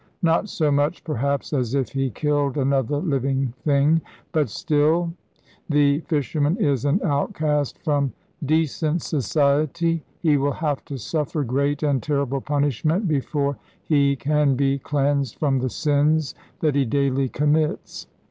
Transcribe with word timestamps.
Not 0.23 0.49
so 0.49 0.71
much, 0.71 1.03
perhaps, 1.03 1.53
as 1.53 1.75
if 1.75 1.89
he 1.89 2.09
killed 2.09 2.57
other 2.57 2.97
living 2.97 3.53
things, 3.63 4.01
but 4.31 4.49
still, 4.49 5.13
the 5.69 5.99
fisherman 5.99 6.57
is 6.57 6.85
an 6.85 6.99
outcast 7.05 7.77
from 7.83 8.11
decent 8.43 9.03
society. 9.03 10.01
He 10.23 10.37
will 10.37 10.53
have 10.53 10.83
to 10.85 10.97
suffer 10.97 11.43
great 11.43 11.83
and 11.83 12.01
terrible 12.01 12.41
punishment 12.41 13.07
before 13.07 13.57
he 13.83 14.15
can 14.15 14.55
be 14.55 14.79
cleansed 14.79 15.35
from 15.37 15.59
the 15.59 15.69
sins 15.69 16.33
that 16.61 16.73
he 16.73 16.83
daily 16.83 17.29
commits. 17.29 18.07